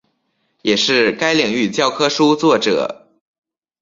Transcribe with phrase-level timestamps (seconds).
[0.63, 3.07] 也是该领域教科书作者。